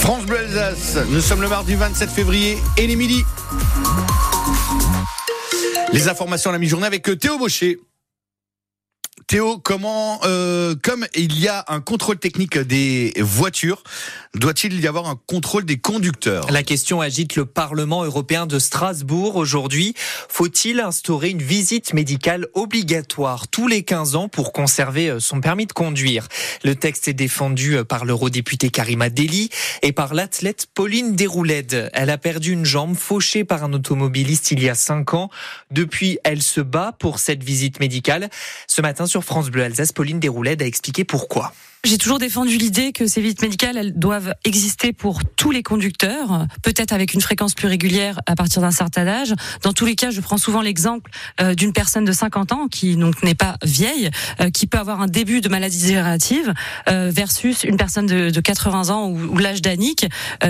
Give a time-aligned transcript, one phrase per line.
[0.00, 3.24] France Bleu Alsace, nous sommes le mardi 27 février et les midi.
[5.92, 7.78] Les informations à la mi-journée avec Théo Baucher.
[9.28, 13.82] Théo, comment, euh, comme il y a un contrôle technique des voitures,
[14.34, 16.50] doit-il y avoir un contrôle des conducteurs?
[16.50, 19.92] La question agite le Parlement européen de Strasbourg aujourd'hui.
[20.30, 25.66] Faut-il instaurer une visite médicale obligatoire tous les 15 ans pour conserver euh, son permis
[25.66, 26.26] de conduire?
[26.64, 29.50] Le texte est défendu euh, par l'eurodéputé Karima Deli
[29.82, 31.90] et par l'athlète Pauline Déroulède.
[31.92, 35.28] Elle a perdu une jambe fauchée par un automobiliste il y a 5 ans.
[35.70, 38.30] Depuis, elle se bat pour cette visite médicale.
[38.66, 41.52] Ce matin sur France Bleu Alsace, Pauline Déroulède a expliqué pourquoi.
[41.84, 46.46] J'ai toujours défendu l'idée que ces visites médicales, elles doivent exister pour tous les conducteurs,
[46.62, 49.32] peut-être avec une fréquence plus régulière à partir d'un certain âge.
[49.62, 51.08] Dans tous les cas, je prends souvent l'exemple
[51.40, 54.10] euh, d'une personne de 50 ans qui donc n'est pas vieille,
[54.40, 56.52] euh, qui peut avoir un début de maladie dégénérative
[56.88, 60.06] euh, versus une personne de, de 80 ans ou, ou l'âge d'Annick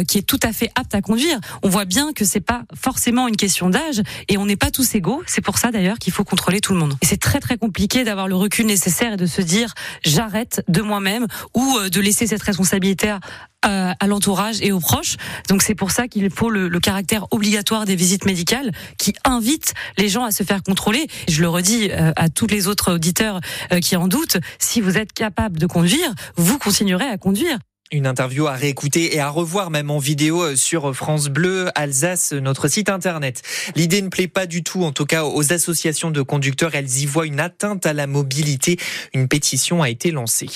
[0.06, 1.38] qui est tout à fait apte à conduire.
[1.62, 4.94] On voit bien que c'est pas forcément une question d'âge et on n'est pas tous
[4.94, 5.22] égaux.
[5.26, 6.94] C'est pour ça d'ailleurs qu'il faut contrôler tout le monde.
[7.02, 10.80] Et c'est très très compliqué d'avoir le recul nécessaire et de se dire j'arrête de
[10.80, 11.17] moi-même
[11.54, 13.20] ou euh, de laisser cette responsabilité à,
[13.62, 15.16] à l'entourage et aux proches.
[15.48, 19.74] Donc c'est pour ça qu'il faut le, le, caractère obligatoire des visites médicales qui invite
[19.96, 21.06] les gens à se faire contrôler.
[21.28, 23.40] Je le redis euh, à tous les autres auditeurs
[23.72, 27.58] euh, qui en doutent, si vous êtes capable de conduire, vous continuerez à conduire.
[27.90, 32.32] Une interview à réécouter et à revoir même en vidéo euh, sur France Bleu Alsace,
[32.32, 33.40] notre site internet.
[33.76, 36.74] L'idée ne plaît pas du tout, en tout cas aux associations de conducteurs.
[36.74, 38.76] Elles y voient une atteinte à la mobilité.
[39.14, 40.50] Une pétition a été lancée.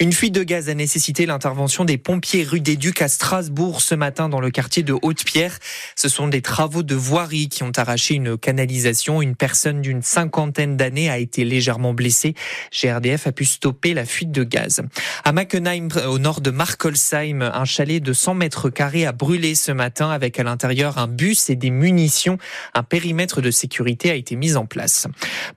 [0.00, 3.94] Une fuite de gaz a nécessité l'intervention des pompiers rue des Ducs à Strasbourg ce
[3.94, 5.60] matin dans le quartier de Haute-Pierre.
[5.94, 9.22] Ce sont des travaux de voirie qui ont arraché une canalisation.
[9.22, 12.34] Une personne d'une cinquantaine d'années a été légèrement blessée.
[12.72, 14.82] GRDF a pu stopper la fuite de gaz.
[15.22, 19.70] À Mackenheim, au nord de Markolsheim, un chalet de 100 mètres carrés a brûlé ce
[19.70, 22.38] matin avec à l'intérieur un bus et des munitions.
[22.72, 25.06] Un périmètre de sécurité a été mis en place.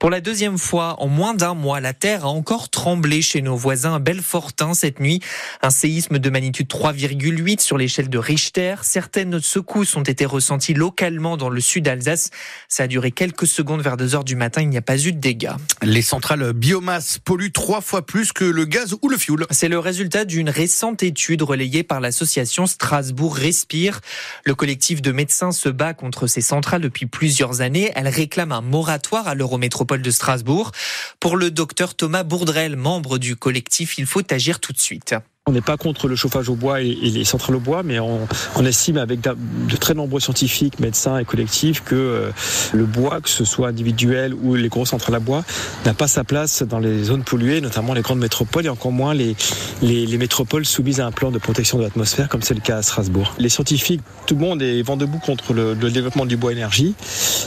[0.00, 3.56] Pour la deuxième fois en moins d'un mois, la terre a encore tremblé chez nos
[3.56, 5.20] voisins à Belfortin cette nuit.
[5.62, 8.74] Un séisme de magnitude 3,8 sur l'échelle de Richter.
[8.82, 12.28] Certaines secousses ont été ressenties localement dans le sud d'Alsace.
[12.68, 14.60] Ça a duré quelques secondes vers 2 heures du matin.
[14.60, 15.52] Il n'y a pas eu de dégâts.
[15.80, 19.46] Les centrales biomasse polluent trois fois plus que le gaz ou le fioul.
[19.50, 24.00] C'est le résultat d'une récente étude relayée par l'association Strasbourg Respire.
[24.44, 27.90] Le collectif de médecins se bat contre ces centrales depuis plusieurs années.
[27.94, 30.72] Elle réclame un moratoire à l'Eurométropole de Strasbourg.
[31.20, 35.14] Pour le docteur Thomas Bourdrel, membre du collectif, il faut agir tout de suite.
[35.48, 38.28] On n'est pas contre le chauffage au bois et, les centrales au bois, mais on,
[38.66, 42.30] estime avec de très nombreux scientifiques, médecins et collectifs que euh,
[42.74, 45.42] le bois, que ce soit individuel ou les grosses centrales à bois,
[45.86, 49.14] n'a pas sa place dans les zones polluées, notamment les grandes métropoles et encore moins
[49.14, 49.36] les,
[49.80, 52.76] les, les métropoles soumises à un plan de protection de l'atmosphère, comme c'est le cas
[52.76, 53.32] à Strasbourg.
[53.38, 56.94] Les scientifiques, tout le monde est vent debout contre le développement du bois énergie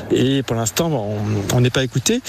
[0.09, 1.19] et pour l'instant,
[1.53, 2.21] on n'est pas écouté.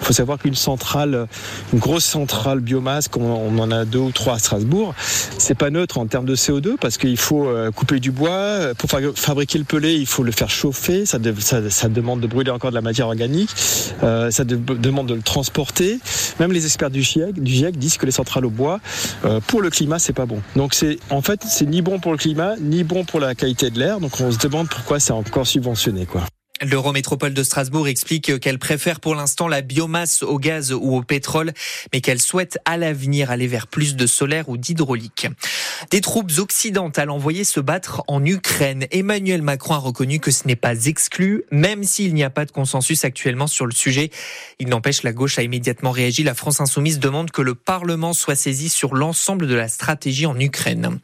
[0.00, 1.26] Il faut savoir qu'une centrale,
[1.72, 4.94] une grosse centrale biomasse, comme on en a deux ou trois à Strasbourg,
[5.38, 8.74] c'est pas neutre en termes de CO2 parce qu'il faut euh, couper du bois.
[8.78, 11.06] Pour fabriquer le pelé, il faut le faire chauffer.
[11.06, 13.50] Ça, demande de brûler encore de la matière organique.
[14.02, 15.98] Euh, ça de, demande de le transporter.
[16.40, 18.80] Même les experts du GIEC, du GIEC disent que les centrales au bois,
[19.24, 20.40] euh, pour le climat, c'est pas bon.
[20.54, 23.70] Donc c'est en fait, c'est ni bon pour le climat, ni bon pour la qualité
[23.70, 24.00] de l'air.
[24.00, 26.22] Donc on se demande pourquoi c'est encore subventionné, quoi.
[26.62, 31.52] L'Eurométropole de Strasbourg explique qu'elle préfère pour l'instant la biomasse au gaz ou au pétrole,
[31.92, 35.26] mais qu'elle souhaite à l'avenir aller vers plus de solaire ou d'hydraulique.
[35.90, 38.86] Des troupes occidentales envoyées se battre en Ukraine.
[38.90, 42.52] Emmanuel Macron a reconnu que ce n'est pas exclu, même s'il n'y a pas de
[42.52, 44.10] consensus actuellement sur le sujet.
[44.58, 46.22] Il n'empêche, la gauche a immédiatement réagi.
[46.22, 50.38] La France insoumise demande que le Parlement soit saisi sur l'ensemble de la stratégie en
[50.40, 51.00] Ukraine.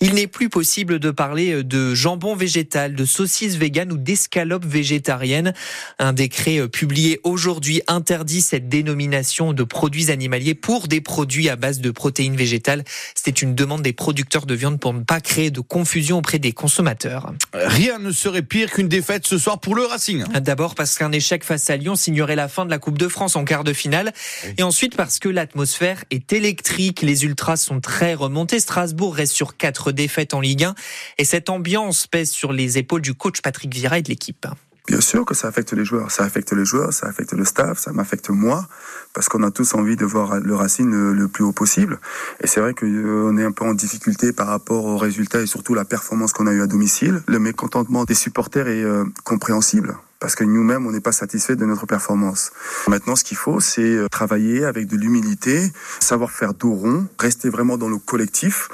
[0.00, 5.52] Il n'est plus possible de parler de jambon végétal, de saucisses véganes ou d'escalopes végétariennes.
[5.98, 11.80] Un décret publié aujourd'hui interdit cette dénomination de produits animaliers pour des produits à base
[11.80, 12.82] de protéines végétales.
[13.14, 16.52] C'était une demande des producteurs de viande pour ne pas créer de confusion auprès des
[16.52, 17.34] consommateurs.
[17.52, 20.24] Rien ne serait pire qu'une défaite ce soir pour le Racing.
[20.40, 23.36] D'abord parce qu'un échec face à Lyon signerait la fin de la Coupe de France
[23.36, 24.14] en quart de finale.
[24.56, 27.02] Et ensuite parce que l'atmosphère est électrique.
[27.02, 28.60] Les ultras sont très remontés.
[28.60, 30.74] Strasbourg reste sur quatre défaites en Ligue 1.
[31.18, 34.46] Et cette ambiance pèse sur les épaules du coach Patrick Vieira et de l'équipe.
[34.86, 37.78] Bien sûr que ça affecte les joueurs, ça affecte les joueurs, ça affecte le staff,
[37.78, 38.66] ça m'affecte moi,
[39.14, 42.00] parce qu'on a tous envie de voir le Racing le, plus haut possible.
[42.42, 45.74] Et c'est vrai qu'on est un peu en difficulté par rapport aux résultats et surtout
[45.74, 47.22] la performance qu'on a eu à domicile.
[47.28, 49.96] Le mécontentement des supporters est euh, compréhensible.
[50.20, 52.52] Parce que nous-mêmes, on n'est pas satisfait de notre performance.
[52.88, 57.48] Maintenant, ce qu'il faut, c'est euh, travailler avec de l'humilité, savoir faire dos rond, rester
[57.48, 58.68] vraiment dans le collectif.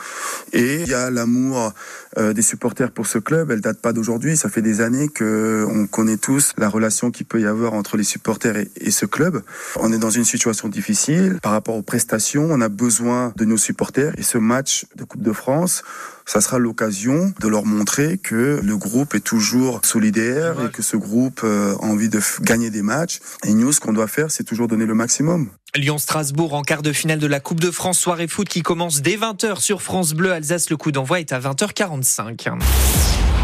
[0.53, 1.73] Et il y a l'amour
[2.19, 3.53] euh, des supporters pour ce club.
[3.53, 4.37] Elle date pas d'aujourd'hui.
[4.37, 7.97] Ça fait des années que on connaît tous la relation qu'il peut y avoir entre
[7.97, 9.43] les supporters et, et ce club.
[9.77, 12.49] On est dans une situation difficile par rapport aux prestations.
[12.51, 15.85] On a besoin de nos supporters et ce match de Coupe de France
[16.27, 20.97] ça sera l'occasion de leur montrer que le groupe est toujours solidaire et que ce
[20.97, 23.21] groupe euh, a envie de gagner des matchs.
[23.45, 25.49] Et nous, ce qu'on doit faire, c'est toujours donner le maximum.
[25.77, 29.17] Lyon-Strasbourg en quart de finale de la Coupe de France soirée foot qui commence dès
[29.17, 30.33] 20h sur France Bleu.
[30.33, 33.36] Alsace, le coup d'envoi est à 20h45.